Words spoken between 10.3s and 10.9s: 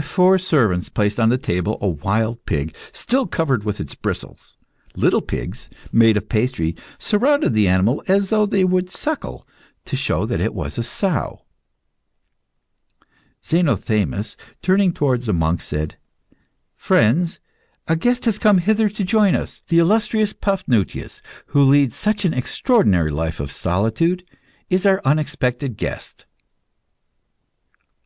it was a